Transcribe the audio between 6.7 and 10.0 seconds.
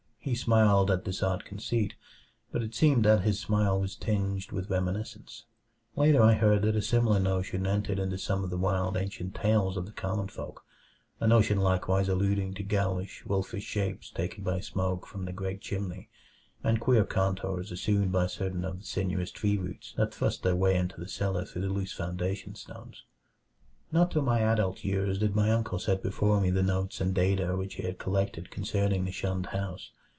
a similar notion entered into some of the wild ancient tales of the